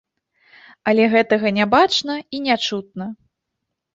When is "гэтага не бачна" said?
1.15-2.15